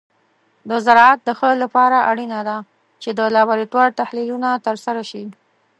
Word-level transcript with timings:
د 0.69 0.71
زراعت 0.85 1.19
د 1.23 1.29
ښه 1.39 1.49
لپاره 1.63 1.97
اړینه 2.11 2.39
ده 2.49 2.57
چې 3.01 3.09
د 3.17 3.19
لابراتور 3.35 3.87
تحلیلونه 3.99 4.49
ترسره 4.65 5.03
شي. 5.09 5.23